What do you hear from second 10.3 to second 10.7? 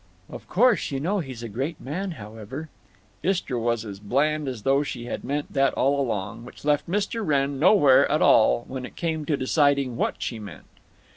meant.